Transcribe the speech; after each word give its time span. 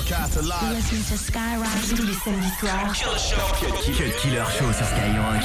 broadcast 0.00 0.42
live. 0.42 0.74
Listen 0.74 1.02
to 1.04 1.16
Skyrock 1.16 1.68
tous 1.88 2.02
les 2.02 2.14
samedis 2.14 2.50
soirs. 2.58 2.92
Cut 3.60 3.76
Killer 4.22 4.44
Show 4.56 4.72
sur 4.72 4.86
Skyrock. 4.86 5.42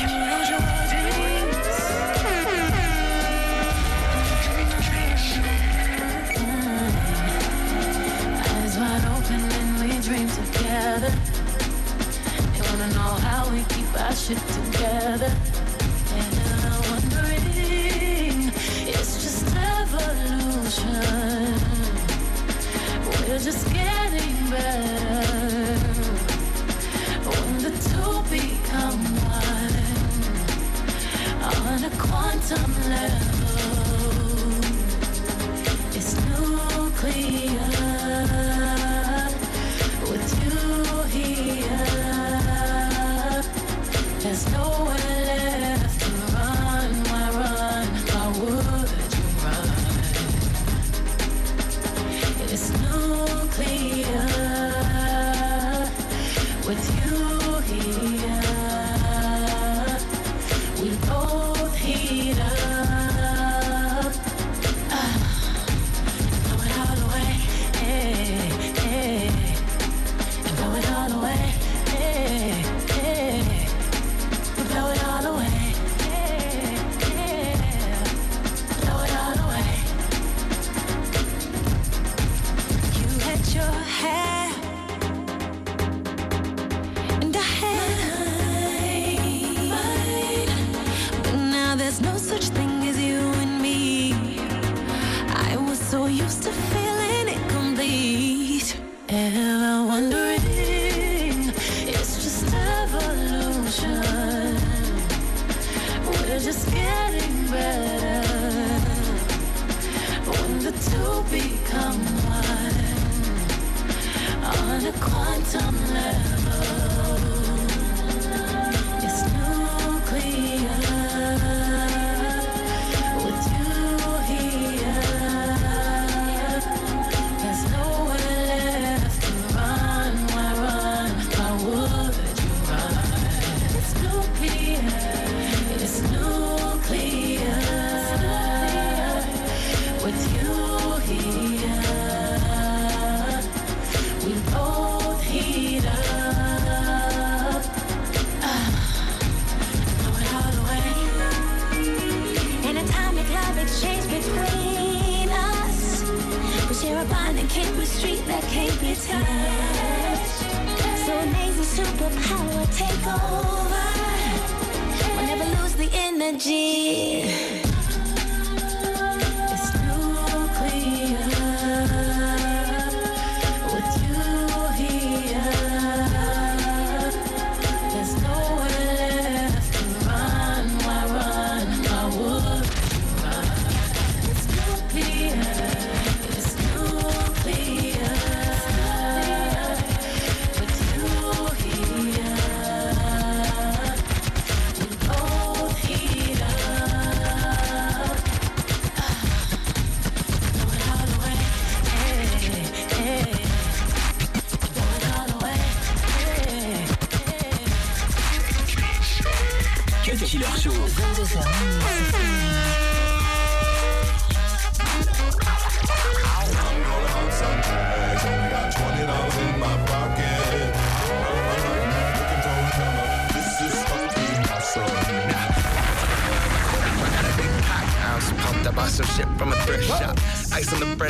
Eyes 8.46 8.76
wide 8.78 9.06
open 9.18 9.42
and 9.60 9.72
we 9.82 9.90
dream 10.02 10.30
together. 10.30 11.12
They 12.54 12.62
wanna 12.62 12.90
know 12.94 13.14
how 13.28 13.42
we 13.52 13.60
keep 13.74 13.90
our 14.00 14.16
shit 14.16 14.40
together. 14.48 15.32
And 16.16 16.36
I'm 16.64 16.82
wondering, 16.92 18.52
it's 18.88 19.14
just 19.24 19.44
evolution. 19.56 21.55
Just 23.44 23.68
getting 23.74 24.50
better. 24.50 25.76
When 27.30 27.58
the 27.62 27.72
two 27.90 28.14
become 28.32 29.04
one 29.28 29.76
on 31.44 31.84
a 31.84 31.90
quantum 31.98 32.72
level. 32.90 33.36
It's 35.94 36.16
nuclear 36.26 38.05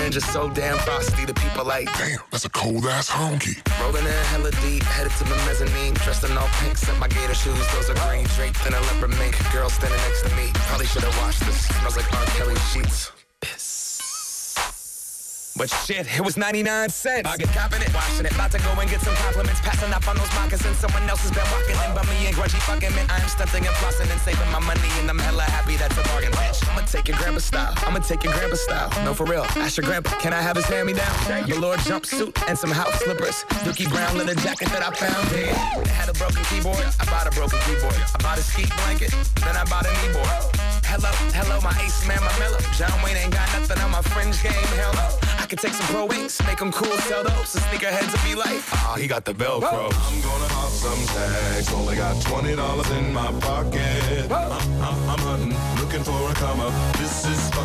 On 0.06 0.12
is 0.14 0.24
so 0.32 0.48
damn 0.50 0.78
frosty. 0.78 1.26
The 1.26 1.34
people 1.34 1.66
like, 1.66 1.92
Damn, 1.98 2.20
that's 2.30 2.46
a 2.46 2.50
cold 2.50 2.86
ass 2.86 3.10
honky. 3.10 3.58
rolling 3.82 4.06
in 4.06 4.26
hella 4.30 4.52
deep, 4.62 4.84
headed 4.84 5.12
to 5.14 5.24
the 5.24 5.36
mezzanine. 5.48 5.96
Dressed 5.96 6.24
in 6.24 6.38
all 6.38 6.48
pink, 6.62 6.78
set 6.78 6.96
my 7.00 7.08
gator 7.08 7.34
shoes, 7.34 7.58
those 7.74 7.90
are 7.90 7.96
green. 8.08 8.26
Draped 8.36 8.64
in 8.68 8.76
a 8.76 8.82
leopard 8.82 9.18
mink, 9.18 9.36
girl 9.52 9.68
standing 9.68 9.98
next 9.98 10.22
to 10.22 10.36
me. 10.36 10.52
Probably 10.70 10.86
should 10.86 11.04
have 11.04 11.18
washed 11.24 11.40
this. 11.48 11.66
Smells 11.80 11.98
like 11.98 12.14
R. 12.14 12.26
Kelly 12.38 12.56
sheets. 12.72 13.25
But 15.58 15.70
shit, 15.70 16.04
it 16.12 16.20
was 16.20 16.36
99 16.36 16.90
cents. 16.90 17.24
I 17.24 17.38
get 17.38 17.48
copping 17.56 17.82
it, 17.82 17.88
washing 17.96 18.26
it. 18.26 18.36
About 18.36 18.52
to 18.52 18.60
go 18.60 18.76
and 18.76 18.90
get 18.90 19.00
some 19.00 19.16
compliments. 19.16 19.62
Passing 19.62 19.94
up 19.94 20.06
on 20.06 20.18
those 20.18 20.28
moccasins. 20.36 20.76
Someone 20.84 21.08
else 21.08 21.24
has 21.24 21.32
been 21.32 21.48
walking 21.48 21.80
in, 21.80 21.96
but 21.96 22.04
me 22.12 22.28
ain't 22.28 22.36
grudgy 22.36 22.60
fucking 22.68 22.92
man. 22.92 23.08
I 23.08 23.24
am 23.24 23.30
stunting 23.32 23.64
and 23.64 23.76
flossing 23.80 24.12
and 24.12 24.20
saving 24.20 24.52
my 24.52 24.60
money, 24.60 24.84
and 25.00 25.08
I'm 25.08 25.18
hella 25.18 25.48
happy 25.48 25.78
that's 25.80 25.96
a 25.96 26.04
bargain, 26.12 26.36
bitch. 26.36 26.60
I'ma 26.68 26.84
take 26.84 27.08
your 27.08 27.16
grandpa 27.18 27.40
style. 27.40 27.74
I'ma 27.88 28.00
take 28.00 28.26
your 28.26 28.34
grandpa 28.34 28.60
style. 28.60 28.92
No, 29.06 29.14
for 29.14 29.24
real. 29.24 29.48
Ask 29.56 29.78
your 29.78 29.88
grandpa, 29.88 30.12
can 30.20 30.34
I 30.34 30.42
have 30.42 30.58
his 30.58 30.66
hand 30.66 30.88
me 30.88 30.94
down? 30.94 31.16
Velour 31.48 31.80
jumpsuit 31.88 32.36
and 32.50 32.58
some 32.60 32.72
house 32.72 33.00
slippers. 33.00 33.48
Dookie 33.64 33.88
brown 33.88 34.18
leather 34.18 34.36
jacket 34.36 34.68
that 34.76 34.84
I 34.84 34.92
found. 34.92 35.24
Yeah. 35.32 35.80
It 35.80 35.88
had 35.88 36.10
a 36.10 36.14
broken 36.20 36.44
keyboard. 36.52 36.84
I 37.00 37.06
bought 37.08 37.28
a 37.28 37.32
broken 37.32 37.60
keyboard. 37.64 37.96
I 37.96 38.20
bought 38.20 38.38
a 38.38 38.44
ski 38.44 38.68
blanket. 38.84 39.16
Then 39.40 39.56
I 39.56 39.64
bought 39.72 39.88
a 39.88 39.94
kneeboard. 40.04 40.52
Hello, 40.84 41.12
hello, 41.32 41.62
my 41.64 41.72
ace 41.80 42.06
man, 42.06 42.20
my 42.20 42.40
mellow. 42.40 42.60
John 42.76 42.92
Wayne 43.04 43.16
ain't 43.16 43.32
got 43.32 43.48
nothing 43.56 43.80
on 43.80 43.92
my 43.92 44.02
fringe 44.02 44.44
game. 44.44 44.52
Hell 44.76 44.92
no. 45.00 45.25
I 45.46 45.48
could 45.48 45.60
take 45.60 45.74
some 45.74 45.86
pro 45.94 46.06
wings, 46.08 46.42
make 46.48 46.58
them 46.58 46.72
cool, 46.72 46.98
sell 47.06 47.24
those. 47.24 47.54
The 47.54 47.60
sneakerheads 47.60 48.12
will 48.12 48.28
be 48.28 48.34
like, 48.34 48.64
ah, 48.74 48.98
he 49.00 49.06
got 49.06 49.26
the 49.26 49.34
Velcro. 49.34 49.94
I'm 49.94 50.22
gonna 50.26 50.50
hop 50.50 50.72
some 50.72 50.98
tags. 51.14 51.72
Only 51.72 51.96
got 51.96 52.20
twenty 52.24 52.56
dollars 52.56 52.90
in 52.90 53.14
my 53.14 53.32
pocket. 53.42 54.26
I'm, 54.32 54.52
I'm, 54.82 55.10
I'm 55.12 55.20
hunting, 55.22 55.54
looking 55.78 56.02
for 56.02 56.18
a 56.32 56.34
come 56.34 56.62
up. 56.62 56.74
This 56.98 57.28
is 57.30 57.50
fucking 57.52 57.65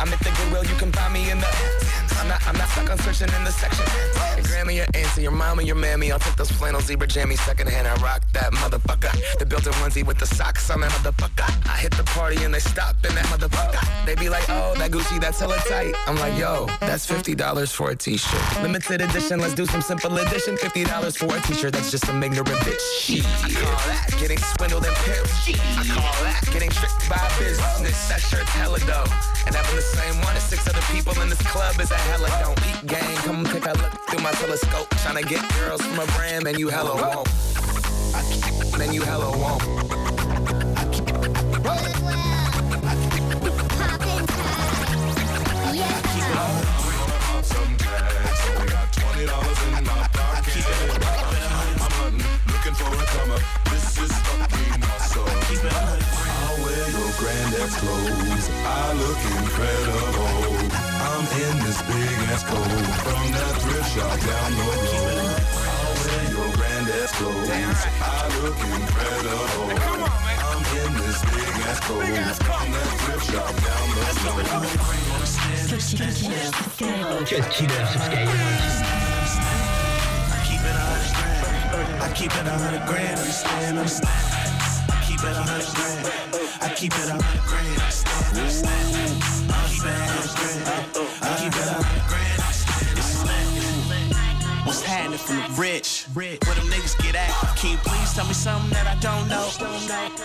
I'm 0.00 0.08
at 0.08 0.18
the 0.20 0.30
Goodwill, 0.30 0.64
you 0.64 0.74
can 0.76 0.90
find 0.92 1.12
me 1.12 1.30
in 1.30 1.38
the. 1.38 1.46
I'm 2.20 2.28
not, 2.28 2.46
I'm 2.46 2.56
not 2.56 2.68
stuck 2.68 2.90
on 2.90 2.98
searching 2.98 3.28
in 3.34 3.44
the 3.44 3.52
section. 3.52 3.84
Your 4.36 4.46
grandma, 4.46 4.72
your 4.72 4.86
auntie, 4.94 5.22
your 5.22 5.30
mama, 5.30 5.62
your 5.62 5.76
mammy. 5.76 6.10
I'll 6.10 6.18
take 6.18 6.36
those 6.36 6.50
flannel 6.50 6.80
zebra 6.80 7.06
jammies 7.06 7.38
secondhand. 7.38 7.86
I 7.86 7.94
rock 8.02 8.22
that 8.32 8.52
motherfucker. 8.52 9.12
The 9.38 9.46
built-in 9.46 9.72
onesie 9.74 10.06
with 10.06 10.18
the 10.18 10.26
socks 10.26 10.70
on 10.70 10.80
that 10.80 10.90
motherfucker. 10.90 11.48
I 11.66 11.76
hit 11.76 11.92
the 11.96 12.04
party 12.04 12.42
and 12.44 12.52
they 12.52 12.58
stop 12.58 12.96
in 13.04 13.14
that 13.14 13.24
motherfucker. 13.26 13.80
They 14.06 14.14
be 14.16 14.28
like, 14.28 14.44
oh, 14.48 14.74
that 14.76 14.90
Gucci, 14.90 15.20
that's 15.20 15.40
hella 15.40 15.56
tight. 15.68 15.94
I'm 16.06 16.16
like, 16.16 16.38
yo, 16.38 16.66
that's 16.80 17.06
$50 17.06 17.72
for 17.72 17.90
a 17.90 17.96
t-shirt. 17.96 18.62
Limited 18.62 19.00
edition, 19.00 19.40
let's 19.40 19.54
do 19.54 19.66
some 19.66 19.82
simple 19.82 20.16
edition. 20.18 20.56
$50 20.56 21.16
for 21.16 21.34
a 21.34 21.40
t-shirt, 21.40 21.72
that's 21.72 21.90
just 21.90 22.06
some 22.06 22.22
ignorant 22.22 22.48
bitch. 22.48 22.80
Shit. 23.00 23.24
I 23.44 23.50
call 23.52 23.70
that 23.88 24.14
getting 24.18 24.38
swindled 24.38 24.84
and 24.84 24.96
pimped. 24.96 25.58
I 25.78 25.84
call 25.94 26.24
that 26.24 26.42
getting 26.52 26.70
tricked 26.70 27.08
by 27.08 27.20
business. 27.38 28.08
That 28.08 28.20
shirt's 28.20 28.50
hella 28.50 28.78
dope. 28.80 29.08
And 29.46 29.54
having 29.54 29.76
the 29.76 29.82
same 29.96 30.20
one 30.22 30.36
as 30.36 30.42
six 30.42 30.66
other 30.68 30.82
people 30.92 31.14
in 31.20 31.28
this 31.28 31.42
club 31.42 31.80
is 31.80 31.90
a 31.90 32.00
hella 32.10 32.28
don't 32.42 32.58
eat 32.68 32.86
gang. 32.86 33.16
Come 33.26 33.44
take 33.44 33.66
a 33.66 33.72
look 33.72 33.92
through 34.08 34.22
my 34.22 34.32
telescope. 34.32 34.88
Tryna 35.02 35.26
get 35.28 35.42
girls 35.58 35.82
from 35.82 35.98
a 35.98 36.06
brand, 36.16 36.44
man, 36.44 36.58
you 36.58 36.68
hella 36.68 36.94
won't. 36.94 37.28
Man, 38.78 38.92
you 38.92 39.02
hella 39.02 39.30
won't. 39.36 40.09
Incredible. 59.60 60.72
I'm 61.04 61.24
in 61.36 61.56
this 61.64 61.80
big 61.82 62.16
ass 62.32 62.44
coat 62.44 62.64
from 63.04 63.32
that 63.32 63.54
thrift 63.60 63.92
shop 63.92 64.16
down 64.20 64.50
the 64.56 64.62
road. 64.64 64.88
I'll 65.68 65.94
wear 66.00 66.24
your 66.32 66.48
granddad's 66.56 67.12
clothes. 67.12 67.48
I 67.48 68.28
look 68.40 68.56
incredible. 68.56 69.76
I'm 70.48 70.64
in 70.80 70.92
this 71.04 71.20
big 71.28 71.56
ass 71.68 71.80
coat 71.80 72.08
from 72.40 72.66
that 72.72 72.92
thrift 73.00 73.24
shop 73.30 73.52
down 73.66 73.86
the 73.90 74.00
road. 74.50 74.80
Cut 77.26 77.50
Killer 77.50 77.86
sur 77.86 78.00
Skyrock. 78.00 78.32
keep 80.44 80.60
it 80.60 80.74
a 80.74 80.84
hundred 80.88 81.12
grand. 81.20 82.02
I 82.02 82.12
keep 82.14 82.32
it 82.32 82.46
a 82.46 82.50
hundred 82.50 82.86
grand. 82.86 83.18
Understand? 83.18 83.78
Understand? 83.78 84.10
I 84.88 85.04
keep 85.06 85.20
it 85.20 85.36
a 85.36 85.42
hundred 85.42 85.74
grand. 85.74 86.08
I 86.62 86.68
keep 86.74 86.92
it 86.94 87.08
a 87.08 87.12
hundred 87.12 87.44
grand. 87.46 88.09
What's 94.64 94.82
happening 94.82 95.18
from 95.18 95.36
the 95.36 95.54
rich? 95.58 96.06
Where 96.14 96.38
them 96.38 96.66
niggas 96.70 96.96
get 97.02 97.16
at? 97.16 97.30
Can 97.56 97.72
you 97.72 97.78
please 97.78 98.14
tell 98.14 98.26
me 98.26 98.34
something 98.34 98.70
that 98.70 98.86
I 98.86 98.94
don't 99.00 99.26
know? 99.26 99.50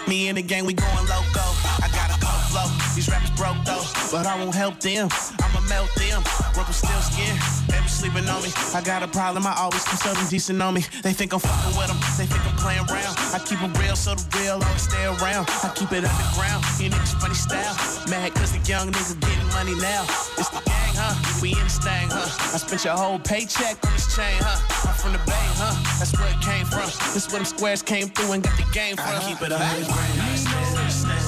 Me 0.08 0.28
and 0.28 0.38
the 0.38 0.44
gang, 0.44 0.66
we 0.66 0.74
going 0.74 1.08
loco. 1.10 1.46
I 1.82 1.90
got 1.98 2.14
a 2.14 2.20
cold 2.22 2.44
flow. 2.54 2.70
These 2.94 3.10
rappers 3.10 3.32
broke 3.32 3.58
though, 3.66 3.82
but 4.12 4.28
I 4.28 4.38
won't 4.38 4.54
help 4.54 4.80
them. 4.82 5.10
I'ma 5.42 5.62
melt 5.68 5.90
them. 5.96 6.22
Rubber 6.56 6.74
still 6.74 7.02
skin. 7.02 7.36
Be 7.68 7.90
sleeping 7.90 8.30
on 8.30 8.44
me. 8.44 8.50
I 8.74 8.82
got 8.82 9.02
a 9.02 9.08
problem. 9.08 9.48
I 9.48 9.56
always 9.58 9.84
keep 9.84 9.98
something 9.98 10.28
decent 10.28 10.62
on 10.62 10.76
me. 10.76 10.86
They 11.02 11.14
think 11.14 11.34
I'm 11.34 11.40
fucking 11.40 11.78
with 11.78 11.88
them. 11.88 11.98
They 12.18 12.26
think 12.26 12.46
I'm 12.46 12.55
playing 12.66 12.90
around. 12.90 13.14
I 13.30 13.40
keep 13.46 13.62
it 13.62 13.78
real, 13.78 13.96
so 13.96 14.16
the 14.16 14.26
real 14.42 14.58
always 14.58 14.82
stay 14.82 15.06
around. 15.06 15.46
I 15.62 15.70
keep 15.78 15.92
it 15.94 16.02
underground. 16.02 16.66
You 16.82 16.90
niggas 16.90 17.14
funny 17.22 17.38
style. 17.38 17.78
Mad 18.10 18.34
cause 18.34 18.52
the 18.58 18.62
young 18.66 18.90
niggas 18.90 19.22
getting 19.22 19.50
money 19.54 19.78
now. 19.78 20.10
It's 20.42 20.50
the 20.50 20.62
gang, 20.66 20.96
huh? 20.98 21.14
We 21.42 21.54
in 21.54 21.62
this 21.62 21.78
thing, 21.78 22.10
huh? 22.10 22.26
I 22.26 22.58
spent 22.58 22.84
your 22.84 22.98
whole 22.98 23.20
paycheck 23.20 23.78
on 23.86 23.94
this 23.94 24.10
chain, 24.16 24.42
huh? 24.42 24.58
I'm 24.90 24.98
from 24.98 25.14
the 25.14 25.22
bay, 25.30 25.46
huh? 25.62 25.78
That's 26.02 26.18
where 26.18 26.26
it 26.26 26.42
came 26.42 26.66
from. 26.66 26.90
This 27.14 27.30
where 27.30 27.38
them 27.38 27.46
squares 27.46 27.84
came 27.86 28.10
through 28.10 28.34
and 28.34 28.42
got 28.42 28.58
the 28.58 28.66
game 28.74 28.98
from. 28.98 29.14
I 29.14 29.22
keep 29.22 29.42
it 29.46 29.52
a 29.54 29.58
hundred 29.62 29.86
grand. 29.86 30.18
Understand, 30.26 30.74
understand. 30.82 31.22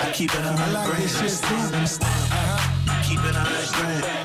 I 0.00 0.12
keep 0.16 0.32
it 0.32 0.40
a 0.40 0.52
hundred 0.56 0.80
grand. 0.88 1.12
Understand, 1.12 1.74
understand. 1.76 2.16
I 2.88 3.04
keep 3.04 3.20
it 3.20 3.36
a 3.36 3.44
hundred 3.44 3.68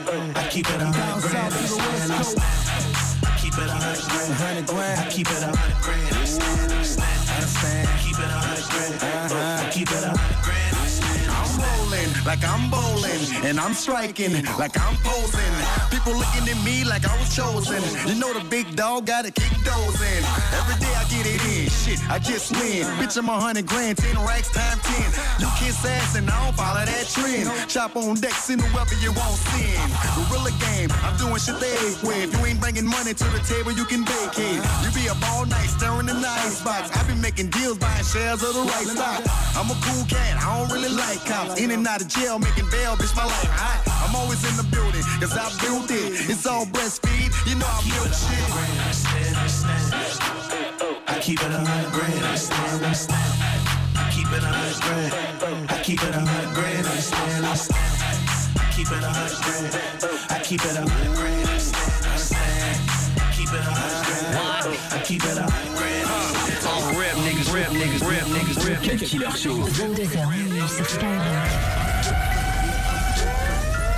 grand. 0.08 0.38
I 0.40 0.48
keep 0.48 0.68
it 0.72 0.80
a 0.80 0.88
hundred 0.88 1.28
grand. 1.28 3.11
Understand, 3.52 3.84
understand. 3.84 4.20
I 4.20 4.24
keep 4.24 4.28
it 4.30 4.32
a 4.32 4.36
hundred 4.36 4.68
grand. 4.68 5.00
I 5.00 5.10
keep 5.10 5.28
it 5.30 5.44
a 5.44 5.58
hundred 5.58 5.82
grand. 5.82 6.16
Understand, 6.72 7.32
understand. 7.32 7.90
I 7.90 7.98
keep 8.00 8.18
it 8.18 8.24
a 8.24 8.40
hundred 8.40 8.66
grand. 8.72 9.32
Uh-huh. 9.32 9.68
I 9.68 9.72
keep 9.72 9.92
it 9.92 10.04
a 10.04 10.10
hundred 10.10 10.44
grand. 10.44 10.91
I'm 11.30 11.52
rolling 11.60 12.12
like 12.26 12.44
I'm 12.44 12.70
bowling, 12.70 13.22
and 13.44 13.60
I'm 13.60 13.74
striking 13.74 14.34
like 14.58 14.78
I'm 14.80 14.96
posing. 15.04 15.56
People 15.90 16.14
looking 16.14 16.48
at 16.48 16.60
me 16.64 16.84
like 16.84 17.06
I 17.06 17.18
was 17.20 17.36
chosen. 17.36 17.82
You 18.08 18.16
know 18.20 18.34
the 18.34 18.44
big 18.50 18.76
dog 18.76 19.06
got 19.06 19.26
to 19.26 19.32
kick 19.32 19.52
those 19.64 20.00
in. 20.02 20.22
Every 20.56 20.78
day 20.80 20.94
I 20.96 21.04
get 21.10 21.26
it 21.26 21.42
in. 21.46 21.70
Shit, 21.70 22.00
I 22.10 22.20
just 22.20 22.52
win. 22.52 22.86
Bitch, 23.00 23.18
I'm 23.18 23.30
a 23.30 23.40
hundred 23.40 23.66
grand, 23.68 23.98
ten 23.98 24.16
racks 24.24 24.50
time 24.52 24.80
ten. 24.80 25.10
You 25.40 25.48
kiss 25.58 25.84
ass 25.86 26.16
and 26.16 26.30
I 26.30 26.46
don't 26.46 26.56
follow 26.56 26.86
that 26.86 27.06
trend. 27.10 27.50
Chop 27.70 27.96
on 27.96 28.16
deck, 28.16 28.34
send 28.34 28.62
whoever 28.62 28.96
you 29.02 29.12
want 29.14 29.36
sin. 29.52 29.78
Gorilla 30.16 30.52
game, 30.72 30.90
I'm 31.04 31.18
doing 31.18 31.38
shit 31.38 31.60
they 31.60 31.74
ain't. 31.86 32.32
You 32.34 32.46
ain't 32.46 32.60
bringing 32.62 32.86
money 32.86 33.14
to 33.14 33.28
the 33.34 33.42
table, 33.46 33.72
you 33.72 33.86
can 33.86 34.06
vacate. 34.06 34.62
You 34.84 34.90
be 34.94 35.10
up 35.10 35.22
all 35.34 35.46
night 35.46 35.70
staring 35.70 36.10
in 36.10 36.22
the 36.22 36.32
icebox. 36.46 36.96
I 36.96 37.04
be 37.08 37.16
making 37.16 37.50
deals, 37.50 37.78
buying 37.78 38.06
shares 38.06 38.44
of 38.44 38.54
the 38.54 38.64
right 38.64 38.88
stock. 38.88 39.22
I'm 39.58 39.70
a 39.70 39.78
cool 39.86 40.06
cat, 40.06 40.38
I 40.42 40.58
don't 40.58 40.72
really 40.72 40.94
like 41.02 41.26
cops. 41.26 41.60
In 41.60 41.72
and 41.72 41.86
out 41.88 42.02
of 42.02 42.08
jail, 42.08 42.38
making 42.38 42.70
bail, 42.70 42.96
bitch, 42.96 43.16
my 43.16 43.26
life 43.26 43.50
hot. 43.50 43.82
I'm 44.06 44.16
always 44.16 44.42
in 44.46 44.56
the 44.58 44.68
building, 44.70 45.04
cause 45.20 45.34
I 45.34 45.50
built 45.64 45.90
it. 45.90 46.30
It's 46.30 46.46
all 46.46 46.66
breastfeed, 46.66 47.34
you 47.50 47.56
know 47.58 47.66
I 47.66 47.82
built 47.90 48.14
shit. 48.14 48.46
I 51.08 51.20
keep 51.20 51.40
it 51.42 51.52
a 51.52 51.60
hundred 51.60 51.92
grand. 51.94 52.24
Understand, 52.24 52.86
understand. 52.86 53.22
I 53.98 54.10
keep 54.14 54.30
it 54.32 54.44
a 54.44 54.48
hundred 54.48 54.80
grand. 54.86 55.72
I 55.72 55.78
keep 55.84 56.02
it 56.04 56.16
a 56.16 56.20
hundred 56.20 56.54
grand. 56.56 56.86
Understand, 56.86 57.46
understand. 57.46 57.82
I 57.92 58.36
stand. 58.38 58.72
keep 58.76 58.90
it 58.92 59.04
a 59.04 59.10
hundred 59.10 59.42
grand. 59.46 59.74
I 60.30 60.40
keep 60.44 60.62
it 60.62 60.78
a 60.78 60.82
hundred 60.82 61.16
grand. 61.18 61.48
Understand, 61.50 62.06
understand. 62.06 62.42
I 62.52 62.98
stand. 63.02 63.34
keep 63.36 63.50
it 63.50 63.66
a 63.66 63.74
hundred 63.74 64.06
grand. 64.22 64.94
I 64.94 65.04
keep 65.04 65.24
it 65.24 65.38
a 65.38 65.44
hundred 65.44 65.71
niggas, 67.82 68.02
rap 68.08 68.28
niggas, 68.28 68.68
rap 68.68 68.82
niggas, 68.82 68.84
rap 68.84 68.84
Cut 68.84 69.00
Killer 69.10 69.32
Show. 69.32 69.56
22h 69.68 70.30
minuit 70.30 70.70
sur 70.70 70.86
Skyrock. 70.86 71.50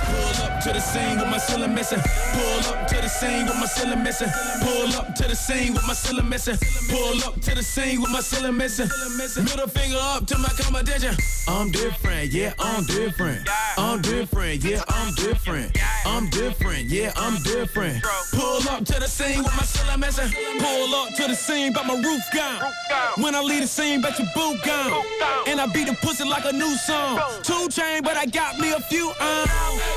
Pull 0.06 0.42
up 0.44 0.60
to 0.62 0.72
the 0.72 0.80
scene 0.80 1.18
with 1.18 1.28
my 1.28 1.38
ceiling 1.38 1.74
missing. 1.74 2.00
Pull 2.32 2.72
up 2.72 2.86
to 2.88 2.96
the 2.96 3.08
scene 3.08 3.46
with 3.46 3.56
my 3.56 3.66
ceiling 3.66 4.02
missing. 4.02 4.28
Pull 4.60 4.96
up 4.96 5.14
to 5.14 5.28
the 5.28 5.34
scene 5.34 5.74
with 5.74 5.86
my 5.86 5.94
ceiling 5.94 6.28
missing. 6.28 6.56
Pull 6.88 7.24
up 7.24 7.40
to 7.40 7.54
the 7.54 7.62
scene 7.62 8.00
with 8.00 8.10
my 8.10 8.20
ceiling 8.20 8.56
missing. 8.56 8.88
Middle 9.44 9.68
finger 9.68 9.98
up 10.00 10.26
to 10.26 10.38
my 10.38 10.48
competition. 10.48 11.14
I'm 11.48 11.70
different, 11.70 12.32
yeah, 12.32 12.54
I'm 12.58 12.84
different. 12.84 13.48
I'm 13.76 14.00
different, 14.00 14.64
yeah, 14.64 14.82
I'm 14.88 15.14
different. 15.14 15.76
I'm 16.06 16.28
different, 16.28 16.84
yeah, 16.90 17.12
I'm 17.16 17.42
different. 17.42 18.04
Pull 18.32 18.68
up 18.68 18.84
to 18.84 19.00
the 19.00 19.08
scene 19.08 19.42
with 19.42 19.56
my 19.56 19.62
ceiling 19.62 20.00
missing. 20.00 20.30
Pull 20.58 20.94
up 20.94 21.14
to 21.14 21.28
the 21.28 21.34
scene, 21.34 21.72
but 21.72 21.86
my 21.86 21.94
roof 21.94 22.22
gone. 22.32 22.60
When 23.16 23.34
I 23.34 23.40
leave 23.40 23.62
the 23.62 23.66
scene, 23.66 24.02
bet 24.02 24.18
your 24.18 24.28
boot 24.34 24.62
gone. 24.64 25.02
And 25.46 25.60
I 25.60 25.66
beat 25.66 25.88
the 25.88 25.94
pussy 25.94 26.24
like 26.24 26.44
a 26.44 26.52
new 26.52 26.74
song. 26.76 27.20
Two 27.42 27.68
chain, 27.68 28.02
but 28.02 28.16
I 28.16 28.26
got 28.26 28.58
me 28.58 28.72
a 28.72 28.80
few 28.80 29.08
on. 29.20 29.48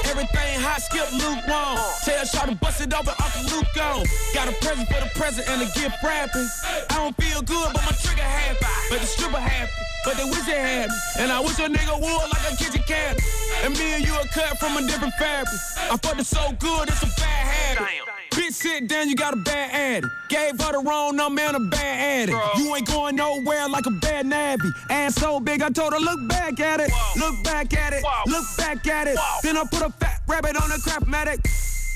Everything 0.05 0.59
hot, 0.61 0.81
skip 0.81 1.11
lukewarm. 1.11 1.77
Tell 2.05 2.25
Shaw 2.25 2.45
to 2.45 2.55
bust 2.55 2.81
it 2.81 2.93
open, 2.93 3.13
Uncle 3.19 3.43
Luke 3.57 3.77
on. 3.77 4.05
Got 4.33 4.47
a 4.47 4.53
present 4.63 4.87
for 4.87 5.01
the 5.03 5.11
present 5.13 5.49
and 5.49 5.61
a 5.61 5.65
gift 5.77 5.97
wrapping. 6.03 6.47
I 6.89 6.95
don't 6.95 7.15
feel 7.17 7.41
good, 7.41 7.73
but 7.73 7.83
my 7.83 7.91
trigger 7.91 8.23
happy. 8.23 8.65
But 8.89 9.01
the 9.01 9.07
stripper 9.07 9.39
happy, 9.39 9.71
but 10.05 10.15
wish 10.17 10.45
they 10.45 10.59
had. 10.59 10.89
And 11.19 11.31
I 11.31 11.39
wish 11.41 11.59
a 11.59 11.67
nigga 11.67 11.99
would 11.99 12.29
like 12.31 12.53
a 12.53 12.55
kitchen 12.55 12.83
cat. 12.87 13.19
And 13.63 13.77
me 13.77 13.95
and 13.95 14.05
you 14.05 14.13
are 14.13 14.27
cut 14.33 14.57
from 14.59 14.77
a 14.77 14.81
different 14.87 15.13
fabric. 15.15 15.59
I 15.77 15.97
fucked 15.97 16.19
it 16.19 16.25
so 16.25 16.51
good, 16.59 16.89
it's 16.89 17.03
a 17.03 17.07
bad 17.19 17.47
habit. 17.47 17.87
Bitch, 18.31 18.53
sit 18.53 18.87
down, 18.87 19.09
you 19.09 19.15
got 19.15 19.33
a 19.33 19.37
bad 19.37 19.71
addict. 19.71 20.13
Gave 20.29 20.59
her 20.61 20.71
the 20.73 20.79
wrong 20.79 21.15
number 21.15 21.41
and 21.41 21.57
a 21.57 21.59
bad 21.59 22.29
addict. 22.29 22.37
You 22.57 22.75
ain't 22.75 22.87
going 22.87 23.15
nowhere 23.15 23.67
like 23.67 23.85
a 23.87 23.91
bad 23.91 24.25
nabby. 24.27 24.71
Ass 24.89 25.15
so 25.15 25.39
big, 25.39 25.61
I 25.61 25.69
told 25.69 25.93
her, 25.93 25.99
look 25.99 26.27
back 26.29 26.59
at 26.59 26.79
it. 26.79 26.91
Look 27.17 27.43
back 27.43 27.73
at 27.73 27.93
it. 27.93 28.03
Look 28.27 28.45
back 28.57 28.85
at 28.87 29.07
it. 29.07 29.17
Then 29.41 29.57
I 29.57 29.63
put 29.65 29.81
a 29.81 29.89
fat 29.89 30.21
rabbit 30.27 30.55
on 30.55 30.71
a 30.71 30.77
crap 30.79 31.03
matic. 31.05 31.39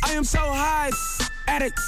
I 0.03 0.13
am 0.13 0.23
so 0.23 0.39
high, 0.39 0.89
addict. 1.47 1.79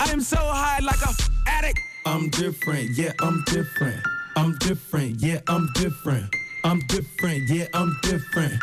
I 0.00 0.10
am 0.10 0.20
so 0.20 0.36
high 0.36 0.80
like 0.80 1.00
a 1.00 1.14
addict. 1.48 1.78
I'm 2.04 2.28
different, 2.30 2.90
yeah, 2.98 3.12
I'm 3.20 3.42
different. 3.46 4.00
I'm 4.36 4.58
different, 4.58 5.20
yeah, 5.20 5.40
I'm 5.48 5.68
different. 5.74 6.34
I'm 6.64 6.80
different, 6.88 7.48
yeah, 7.48 7.66
I'm 7.72 7.96
different. 8.02 8.62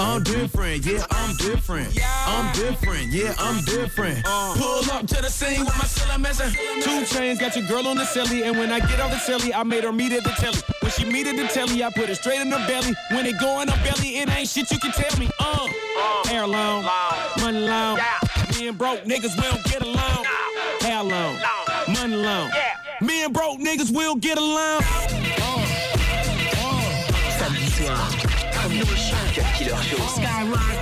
I'm 0.00 0.22
different, 0.22 0.86
yeah, 0.86 1.04
I'm 1.10 1.36
different. 1.36 1.98
I'm 2.26 2.52
different, 2.54 3.08
yeah, 3.08 3.34
I'm 3.38 3.62
different. 3.64 4.24
Pull 4.24 4.90
up 4.90 5.06
to 5.06 5.20
the 5.20 5.28
scene 5.28 5.60
with 5.60 5.76
my 5.76 5.84
ceiling 5.84 6.22
missing. 6.22 6.50
Two 6.80 7.04
chains, 7.04 7.38
got 7.38 7.54
your 7.54 7.66
girl 7.68 7.86
on 7.86 7.98
the 7.98 8.06
silly, 8.06 8.44
and 8.44 8.56
when 8.56 8.72
I 8.72 8.80
get 8.80 8.98
on 8.98 9.10
the 9.10 9.18
silly, 9.18 9.52
I 9.52 9.62
made 9.62 9.84
her 9.84 9.92
meet 9.92 10.12
at 10.12 10.24
the 10.24 10.30
telly. 10.30 10.56
When 10.80 10.90
she 10.90 11.04
meet 11.04 11.26
at 11.26 11.36
the 11.36 11.46
telly, 11.48 11.84
I 11.84 11.90
put 11.90 12.08
it 12.08 12.14
straight 12.14 12.40
in 12.40 12.50
her 12.50 12.66
belly. 12.66 12.94
When 13.10 13.26
it 13.26 13.38
go 13.38 13.60
in 13.60 13.68
her 13.68 13.84
belly, 13.84 14.16
it 14.16 14.30
ain't 14.30 14.48
shit 14.48 14.70
you 14.70 14.78
can 14.78 14.92
tell 14.92 15.18
me. 15.18 15.28
Uh, 15.38 15.68
hair 16.28 16.46
long, 16.46 16.82
money 17.38 17.60
long. 17.60 17.98
Me 18.56 18.68
and 18.68 18.78
broke 18.78 19.04
niggas, 19.04 19.36
don't 19.36 19.62
get 19.64 19.82
along. 19.82 20.24
Hair 20.80 21.02
long, 21.02 21.36
money 21.92 22.16
long. 22.16 22.50
Me 23.02 23.22
and 23.24 23.34
broke 23.34 23.60
niggas, 23.60 23.94
we'll 23.94 24.16
get 24.16 24.38
along. 24.38 24.80
Skyrock. 29.70 30.79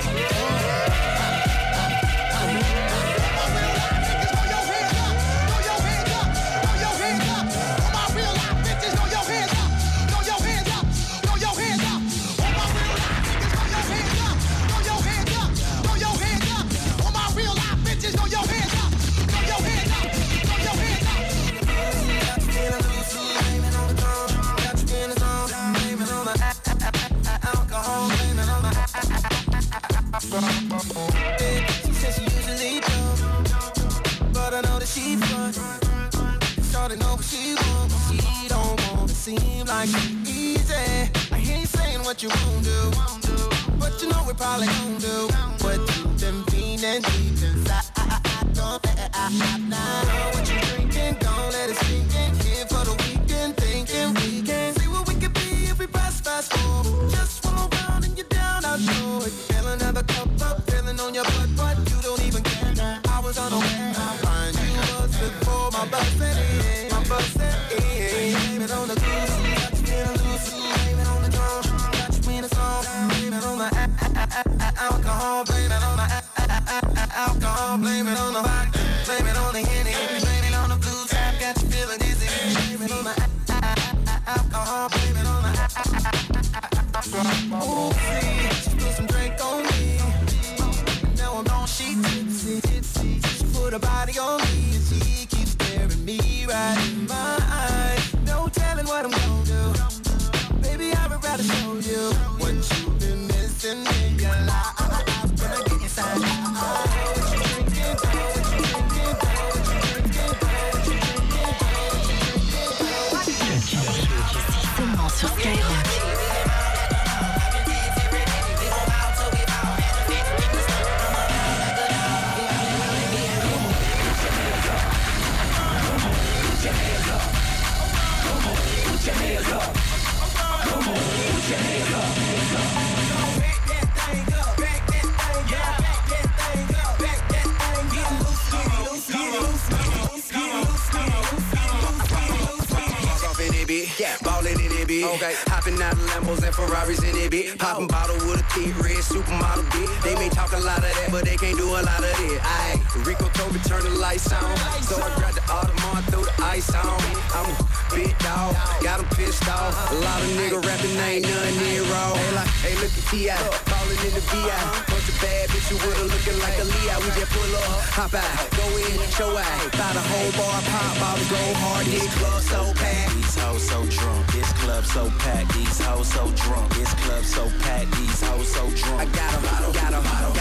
Okay. 145.18 145.34
Hopping 145.50 145.82
out 145.82 145.94
of 145.94 145.98
Lambos 146.14 146.46
and 146.46 146.54
Ferraris 146.54 147.02
in 147.02 147.10
it, 147.18 147.32
bitch. 147.32 147.58
Popping 147.58 147.88
bottle 147.88 148.14
with 148.30 148.38
a 148.38 148.46
thick 148.54 148.70
red 148.78 149.02
supermodel, 149.02 149.66
bitch. 149.74 149.90
They 150.06 150.14
may 150.14 150.28
talk 150.28 150.52
a 150.52 150.62
lot 150.62 150.78
of 150.78 150.94
that, 150.94 151.08
but 151.10 151.24
they 151.24 151.34
can't 151.34 151.58
do 151.58 151.66
a 151.74 151.82
lot 151.82 151.98
of 151.98 152.14
it. 152.22 152.38
Aye. 152.38 152.78
Rico 153.02 153.26
told 153.34 153.52
me 153.52 153.58
turn 153.66 153.82
the 153.82 153.90
lights 153.98 154.30
on. 154.30 154.46
So 154.86 154.94
I 154.94 155.10
grabbed 155.18 155.34
the 155.34 155.42
Audemars, 155.50 155.77
threw 156.10 156.24
the 156.24 156.34
ice 156.42 156.74
on. 156.74 157.00
I'm 157.36 157.48
a 157.50 157.56
big 157.94 158.16
dog, 158.18 158.56
got 158.82 159.00
'em 159.00 159.06
pissed 159.16 159.48
off. 159.48 159.72
A 159.92 159.94
lot 159.94 160.20
of 160.22 160.30
nigga 160.38 160.58
rapping, 160.64 160.96
ain't 161.08 161.24
nothing 161.28 161.56
near 161.64 161.82
raw. 161.92 162.14
Hey, 162.14 162.32
like, 162.38 162.52
hey, 162.64 162.74
look 162.80 162.92
at 163.00 163.04
T.I. 163.10 163.36
Falling 163.70 164.00
in 164.06 164.12
the 164.14 164.24
VI. 164.30 164.64
Bunch 164.90 165.08
of 165.12 165.16
bad 165.20 165.48
bitches 165.50 165.78
with 165.82 165.96
her 165.98 166.08
looking 166.12 166.38
like 166.44 166.58
a 166.58 166.64
Leo. 166.64 166.96
We 167.04 167.10
just 167.18 167.32
pull 167.32 167.54
up, 167.56 167.80
hop 167.98 168.14
out, 168.14 168.50
go 168.56 168.66
in, 168.76 168.96
show 169.16 169.32
out. 169.36 169.60
Buy 169.78 169.90
the 169.98 170.04
whole 170.10 170.32
bar, 170.38 170.58
pop 170.70 170.92
bottles, 171.00 171.28
go 171.28 171.42
hard, 171.62 171.86
this 171.86 172.06
club 172.18 172.42
so 172.42 172.60
packed. 172.74 173.14
These 173.16 173.36
hoes 173.42 173.62
so 173.68 173.78
drunk, 173.96 174.22
this 174.32 174.50
club 174.60 174.84
so 174.84 175.02
packed. 175.18 175.52
These 175.54 175.80
hoes 175.80 176.08
so 176.08 176.22
drunk, 176.42 176.68
this 176.74 176.92
club 177.02 177.24
so 177.24 177.42
packed. 177.62 177.90
These 177.98 178.20
hoes 178.22 178.48
so 178.56 178.62
drunk. 178.80 179.00
I 179.02 179.06
got 179.18 179.34
'em, 179.34 179.42
got 179.42 179.60
'em, 179.64 179.72
got 179.72 179.92
'em, 179.92 180.02
got 180.02 180.22
'em, 180.24 180.34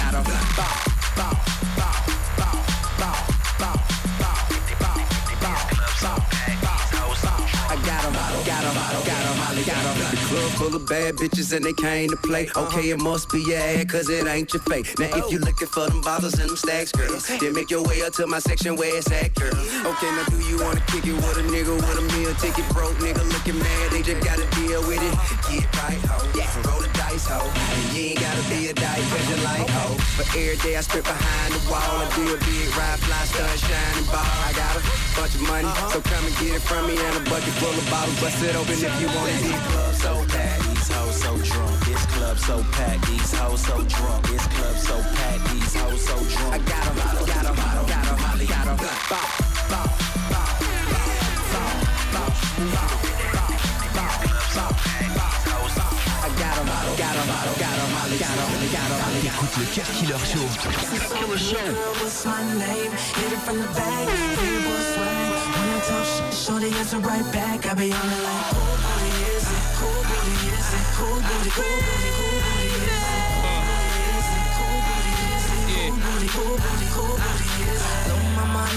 got 0.00 0.14
'em. 0.14 0.24
Bow, 0.24 0.44
bow, 0.56 0.76
bow, 1.16 1.32
bow, 1.46 1.57
Navarro 8.68 9.07
full 10.58 10.74
of 10.74 10.84
bad 10.86 11.14
bitches 11.14 11.54
and 11.54 11.64
they 11.64 11.72
came 11.72 12.10
to 12.10 12.16
play. 12.16 12.50
Okay, 12.56 12.90
it 12.90 13.00
must 13.00 13.30
be 13.30 13.40
your 13.46 13.58
ad, 13.58 13.88
cause 13.88 14.10
it 14.10 14.26
ain't 14.26 14.52
your 14.52 14.62
fake. 14.62 14.98
Now 14.98 15.14
if 15.14 15.30
you 15.30 15.38
looking 15.38 15.68
for 15.68 15.86
them 15.86 16.00
bottles 16.02 16.34
and 16.34 16.50
them 16.50 16.56
stacks, 16.56 16.90
girl, 16.90 17.14
then 17.40 17.54
make 17.54 17.70
your 17.70 17.82
way 17.86 18.02
up 18.02 18.12
to 18.14 18.26
my 18.26 18.40
section 18.40 18.74
where 18.74 18.90
it's 18.98 19.10
at, 19.12 19.32
girl. 19.38 19.54
Okay, 19.54 20.10
now 20.10 20.26
do 20.26 20.38
you 20.50 20.58
wanna 20.58 20.82
kick 20.90 21.06
it 21.06 21.14
with 21.14 21.38
a 21.38 21.46
nigga 21.46 21.70
with 21.78 22.02
a 22.02 22.04
meal 22.10 22.34
ticket? 22.42 22.66
Broke 22.74 22.98
nigga 22.98 23.22
looking 23.30 23.58
mad, 23.58 23.86
they 23.92 24.02
just 24.02 24.18
gotta 24.26 24.46
deal 24.58 24.82
with 24.82 24.98
it. 24.98 25.14
Get 25.46 25.64
right, 25.78 26.02
ho. 26.10 26.18
Yeah, 26.34 26.50
roll 26.66 26.82
the 26.82 26.90
dice, 26.98 27.30
ho. 27.30 27.38
And 27.38 27.86
you 27.94 28.10
ain't 28.10 28.20
gotta 28.20 28.42
be 28.50 28.66
a 28.66 28.74
dice, 28.74 29.06
cause 29.14 29.26
you 29.30 29.38
like, 29.46 29.70
ho. 29.70 29.94
But 30.18 30.26
every 30.34 30.58
day 30.58 30.74
I 30.74 30.82
strip 30.82 31.06
behind 31.06 31.54
the 31.54 31.62
wall 31.70 32.02
and 32.02 32.10
do 32.18 32.34
a 32.34 32.38
big 32.42 32.66
ride, 32.74 32.98
fly, 33.06 33.22
stun, 33.30 33.46
shine, 33.62 33.94
and 34.02 34.06
ball. 34.10 34.26
I 34.42 34.50
got 34.58 34.74
a 34.74 34.82
bunch 35.14 35.38
of 35.38 35.42
money, 35.46 35.70
so 35.94 36.02
come 36.02 36.24
and 36.26 36.34
get 36.42 36.58
it 36.58 36.62
from 36.66 36.90
me 36.90 36.98
and 36.98 37.14
a 37.14 37.22
bucket 37.30 37.54
full 37.62 37.70
of 37.70 37.86
bottles. 37.86 38.18
Bust 38.18 38.42
it 38.42 38.58
open 38.58 38.74
if 38.74 38.94
you 38.98 39.06
wanna 39.14 39.38
it 39.54 39.87
so 39.98 40.24
packed, 40.28 40.62
these 40.64 40.90
hoes 40.92 41.16
so 41.22 41.36
drunk. 41.38 41.84
This 41.86 42.06
club 42.06 42.38
so 42.38 42.62
packed, 42.72 43.06
these 43.06 43.32
hoes 43.34 43.60
so 43.60 43.82
drunk. 43.82 44.26
This 44.28 44.46
club 44.46 44.76
so 44.76 44.96
packed, 45.16 45.44
these 45.50 45.74
hoes 45.74 46.00
so 46.06 46.16
drunk. 46.32 46.54
I 46.54 46.58
got 46.58 46.86
'em, 46.86 46.96
got 46.96 47.16
'em, 47.18 47.26
got 47.26 47.46
'em, 47.46 47.56
Molly, 48.22 48.46
got 48.46 48.66
'em. 48.68 48.76
Bop, 48.76 48.88
bop, 49.10 49.28
bop, 49.70 49.90
bop, 50.30 50.58
bop, 52.12 52.38
Écoute 59.28 59.56
le 59.58 59.66
Cut 59.74 59.88
Killer 59.98 60.24
Show. 60.24 60.46
Killer 61.18 61.38
Show. 61.38 61.68
I 67.64 67.74
be 67.74 67.92
on 67.92 68.08
it 68.10 68.22
like 68.22 68.97
booty 70.28 71.24
booty? 71.30 71.50
Booty? 71.56 72.10
Booty 72.18 72.38
it? 75.74 75.92
Booty 76.04 76.28
booty? 76.36 76.86
Booty? 76.94 77.28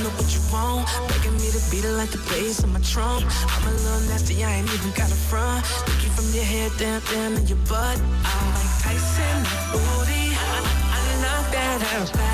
Know 0.01 0.09
what 0.15 0.33
you 0.33 0.41
want. 0.53 0.87
Begging 1.09 1.33
me 1.33 1.51
to 1.51 1.61
beat 1.69 1.83
it 1.83 1.91
like 1.91 2.09
the 2.09 2.17
bass 2.29 2.65
my 2.65 2.79
trunk. 2.79 3.25
I'm 3.45 3.67
a 3.67 3.71
little 3.71 3.99
nasty, 4.09 4.43
I 4.43 4.51
ain't 4.53 4.73
even 4.73 4.91
got 4.91 5.11
a 5.11 5.15
front. 5.15 5.65
Looking 5.87 6.11
from 6.11 6.33
your 6.33 6.45
head 6.45 6.71
down, 6.79 7.01
down 7.11 7.33
in 7.33 7.45
your 7.45 7.59
butt. 7.67 7.99
I'm 8.23 8.47
like 8.55 8.71
Tyson, 8.81 9.43
booty. 9.73 10.33
I, 10.33 10.57
I 10.95 11.21
knock 11.21 11.51
that 11.51 12.30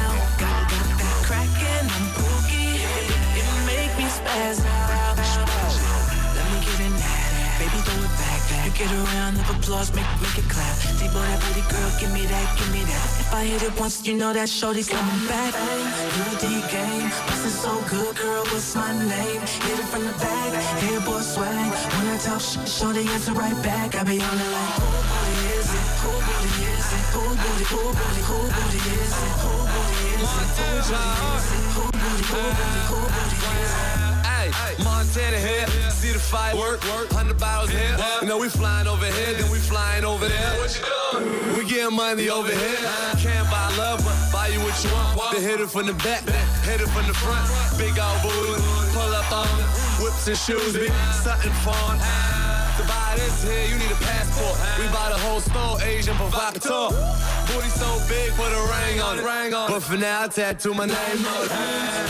Get 8.77 8.91
around 8.93 9.33
of 9.41 9.49
applause, 9.49 9.89
make, 9.95 10.05
make 10.21 10.37
it 10.37 10.45
clap. 10.53 10.77
Deep 11.01 11.09
on 11.09 11.25
that 11.25 11.41
booty, 11.41 11.65
girl, 11.65 11.89
give 11.99 12.13
me 12.13 12.29
that, 12.29 12.47
give 12.61 12.69
me 12.69 12.85
that. 12.85 13.05
If 13.25 13.33
I 13.33 13.43
hit 13.43 13.63
it 13.63 13.73
once, 13.79 14.05
you 14.05 14.13
know 14.13 14.33
that 14.33 14.47
shorty's 14.47 14.87
coming 14.87 15.25
back. 15.25 15.49
Good 16.13 16.37
D 16.37 16.61
game, 16.69 17.09
bustin' 17.25 17.57
so 17.57 17.73
good, 17.89 18.15
girl, 18.15 18.45
what's 18.53 18.75
my 18.75 18.93
name? 18.93 19.41
Hit 19.41 19.81
it 19.81 19.89
from 19.89 20.05
the 20.05 20.13
back, 20.21 20.53
hair 20.85 21.01
boy 21.01 21.21
swag. 21.25 21.73
When 21.97 22.05
I 22.05 22.17
talk 22.21 22.39
shit, 22.39 22.69
shorty 22.69 23.01
answer 23.09 23.33
right 23.33 23.57
back. 23.65 23.95
I 23.97 24.03
be 24.05 24.21
on 24.21 24.37
it 24.37 24.51
like, 24.53 24.77
who 24.77 24.85
booty 25.09 25.57
is 25.57 25.73
it? 25.73 25.89
Who 26.05 26.13
booty 26.13 26.69
is 26.69 26.85
it? 26.93 27.05
Who 27.17 27.23
booty, 27.33 27.65
who 27.73 27.81
booty, 27.97 28.21
who 28.29 28.37
booty 28.45 28.77
is 28.93 29.17
it? 29.25 29.33
Who 29.41 29.57
booty 29.73 30.21
is 30.21 30.21
it? 30.21 30.53
Who 31.73 31.89
booty? 31.97 32.29
Who 32.29 32.45
booty, 32.45 32.81
who 32.93 33.01
booty, 33.09 33.41
is 33.57 33.73
it? 33.73 33.97
Hey, 34.21 34.53
Montana 34.85 35.39
here, 35.41 35.65
see 35.89 36.13
the 36.13 36.21
firework, 36.21 36.85
hundred 37.09 37.39
bottles 37.39 37.71
here. 37.71 37.97
You 38.37 38.43
we 38.43 38.49
flying 38.49 38.85
over 38.85 39.03
here, 39.03 39.33
then 39.33 39.49
we 39.49 39.57
flying 39.57 40.05
over 40.05 40.27
there. 40.27 40.53
What 40.61 40.69
you 40.69 40.85
doing? 40.85 41.57
We 41.57 41.65
getting 41.65 41.95
money 41.95 42.29
over 42.29 42.53
here. 42.53 42.77
Can't 43.17 43.49
buy 43.49 43.73
love, 43.75 44.05
but 44.05 44.13
buy 44.31 44.49
you 44.49 44.59
what 44.59 44.77
you 44.83 44.91
want. 44.93 45.33
Then 45.33 45.41
hit 45.41 45.59
it 45.59 45.71
from 45.71 45.87
the 45.87 45.97
back, 46.05 46.21
hit 46.61 46.79
it 46.79 46.89
from 46.93 47.07
the 47.07 47.15
front. 47.17 47.49
Big 47.81 47.97
old 47.97 48.21
booty, 48.21 48.61
pull 48.93 49.09
up 49.09 49.31
on 49.33 49.49
whips 50.05 50.27
and 50.27 50.37
shoes, 50.37 50.73
big 50.73 50.93
something 51.17 51.51
fun. 51.65 51.97
To 52.77 52.83
buy 52.85 53.17
this 53.17 53.41
here, 53.41 53.73
you 53.73 53.77
need 53.81 53.89
a 53.89 53.97
passport. 54.05 54.53
We 54.77 54.85
buy 54.93 55.09
the 55.09 55.17
whole 55.17 55.41
store, 55.41 55.81
Agent 55.81 56.17
Provocateur. 56.17 56.93
Booty 57.47 57.69
so 57.69 57.89
big, 58.09 58.31
put 58.33 58.51
a 58.51 58.61
ring 58.73 58.99
on 59.01 59.19
it. 59.19 59.23
Ring 59.23 59.53
on 59.53 59.71
But 59.71 59.81
for 59.81 59.97
now, 59.97 60.23
I 60.23 60.27
tattoo 60.27 60.73
my 60.73 60.85
name 60.85 61.25
on 61.25 61.45
it. 61.45 61.51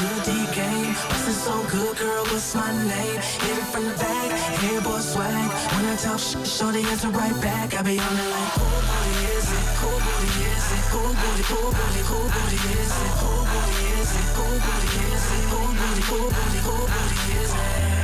Good 0.01 0.24
D 0.25 0.32
game, 0.56 0.94
bustin' 1.10 1.34
so 1.34 1.56
good, 1.70 1.98
girl, 1.98 2.24
what's 2.32 2.56
my 2.56 2.72
name? 2.89 3.22
Hit 3.22 3.58
it 3.62 3.67
from 3.72 3.86
the 3.86 3.96
back, 4.01 4.32
hair 4.62 4.82
boy 4.82 5.00
swag. 5.00 5.50
When 5.74 5.86
I 5.86 5.96
talk 5.96 6.20
shit, 6.20 6.48
shorty 6.48 6.82
answer 6.91 7.10
right 7.10 7.38
back. 7.41 7.74
I 7.77 7.82
be 7.84 8.00
on 8.00 8.15
it 8.17 8.29
like, 8.36 8.53
who 8.58 8.65
booty 8.88 9.13
is 9.38 9.48
it? 9.58 9.65
Who 9.82 9.91
booty 10.06 10.32
is 10.53 10.67
it? 10.75 10.84
Who 10.94 11.01
booty, 11.20 11.44
who 11.51 11.60
booty, 11.77 12.01
who 12.10 12.20
booty 12.34 12.60
is 12.82 12.94
it? 13.06 13.13
Who 13.22 13.32
booty 13.51 13.77
is 14.01 14.12
it? 14.17 14.27
Who 14.38 14.46
booty 14.65 14.89
is 15.13 15.25
it? 15.38 15.44
Who 15.53 15.60
booty, 15.79 16.03
who 16.10 16.20
booty, 16.36 16.60
who 16.65 16.75
booty 16.94 17.20
is 17.41 17.53
it? 17.53 17.98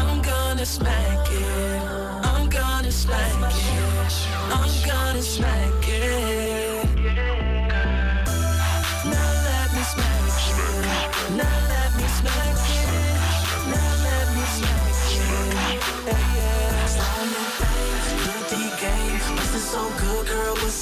I'm 0.00 0.22
gonna 0.22 0.66
smack 0.66 1.28
it. 1.30 1.82
I'm 2.30 2.48
gonna 2.48 2.92
smack 2.92 3.52
it. 3.52 4.12
I'm 4.56 4.72
gonna 4.88 5.22
smack 5.22 5.68
it. 5.68 5.81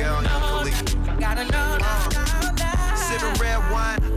You. 0.00 0.29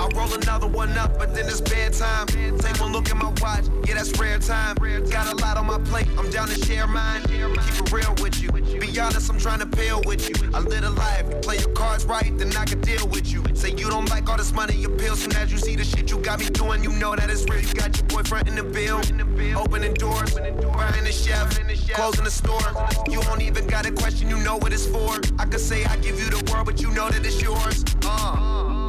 I 0.04 0.08
roll 0.08 0.34
another 0.34 0.68
one 0.68 0.98
up, 0.98 1.18
but 1.18 1.34
then 1.34 1.46
it's 1.46 1.62
bedtime. 1.62 2.28
Take 2.28 2.82
one 2.82 2.92
look 2.92 3.10
at 3.10 3.16
my 3.16 3.30
watch, 3.42 3.64
yeah, 3.88 3.94
that's 3.94 4.12
rare 4.20 4.38
time. 4.38 4.76
Got 4.76 5.32
a 5.32 5.36
lot 5.38 5.56
on 5.56 5.66
my 5.66 5.80
plate, 5.80 6.08
I'm 6.18 6.30
down 6.30 6.50
to 6.50 6.66
share 6.66 6.88
mine. 6.88 7.22
Keep 7.22 7.40
it 7.40 7.92
real 7.94 8.14
with 8.22 8.42
you. 8.42 8.52
Be 8.52 9.00
honest, 9.00 9.30
I'm 9.30 9.40
trying 9.40 9.60
to 9.60 9.66
peel 9.66 10.02
with 10.06 10.28
you. 10.28 10.52
I 10.54 10.60
live 10.60 10.84
a 10.84 10.90
life, 10.90 11.26
you 11.30 11.36
play 11.38 11.58
your 11.60 11.70
cards 11.70 12.04
right, 12.04 12.38
then 12.38 12.54
I 12.58 12.66
can 12.66 12.82
deal 12.82 13.08
with 13.08 13.32
you. 13.32 13.46
Say 13.54 13.72
you 13.72 13.90
don't 13.90 14.10
like 14.10 14.30
all 14.30 14.36
this 14.36 14.52
money, 14.52 14.76
your 14.76 14.92
pills, 14.92 15.22
soon 15.22 15.34
as 15.38 15.50
you 15.54 15.58
see 15.58 15.78
the 15.78 15.86
shit 15.86 16.12
you 16.12 16.18
got 16.18 16.40
me 16.40 16.48
doing, 16.48 16.84
you 16.84 16.92
know 16.92 17.16
that 17.16 17.30
it's 17.30 17.46
real. 17.46 17.62
You 17.62 17.74
got 17.74 17.98
your 17.98 18.08
boyfriend 18.08 18.50
in 18.50 18.56
the 18.56 18.64
bill, 18.64 18.98
opening 19.58 19.94
doors, 19.94 20.36
buying 20.36 21.06
the 21.06 21.14
chef, 21.14 21.58
closing 21.94 22.26
the 22.26 22.32
store. 22.32 22.60
You 23.10 23.22
don't 23.22 23.42
even 23.42 23.68
got 23.68 23.86
a 23.86 23.92
question, 23.94 24.30
you 24.30 24.38
know 24.40 24.58
what 24.58 24.74
it's 24.74 24.86
for. 24.86 25.22
I 25.40 25.46
could 25.46 25.62
say 25.62 25.86
I 25.86 25.96
give 25.96 26.20
you 26.20 26.30
the 26.30 26.52
world, 26.52 26.66
but 26.66 26.82
you 26.82 26.92
know 26.92 27.10
that 27.10 27.26
it's 27.26 27.42
yours. 27.42 27.86
Uh. 28.04 28.83